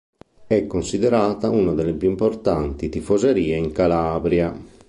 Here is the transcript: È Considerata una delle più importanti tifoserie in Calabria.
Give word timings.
È 0.47 0.65
Considerata 0.65 1.49
una 1.51 1.73
delle 1.75 1.93
più 1.93 2.09
importanti 2.09 2.89
tifoserie 2.89 3.55
in 3.55 3.71
Calabria. 3.71 4.51